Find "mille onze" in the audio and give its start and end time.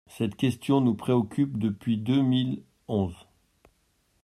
2.23-3.13